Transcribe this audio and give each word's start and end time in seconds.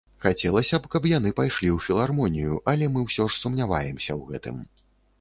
Хацелася 0.25 0.79
б, 0.85 0.89
каб 0.95 1.05
яны 1.11 1.33
пайшлі 1.41 1.69
ў 1.75 1.87
філармонію, 1.89 2.59
але 2.75 2.91
мы 2.97 3.07
ўсё 3.07 3.31
ж 3.31 3.41
сумняваемся 3.45 4.11
ў 4.21 4.35
гэтым. 4.35 4.63